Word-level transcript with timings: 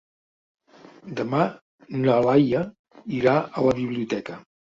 Demà 1.19 1.41
na 2.05 2.15
Laia 2.27 2.63
irà 3.21 3.35
a 3.61 3.67
la 3.69 3.77
biblioteca. 3.83 4.39